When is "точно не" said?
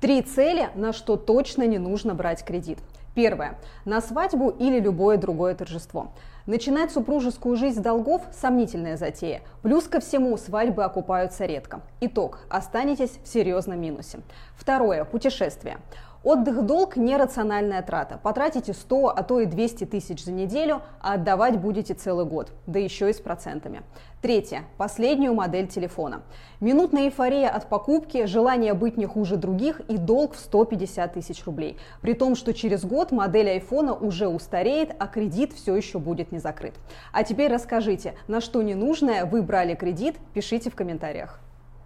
1.16-1.78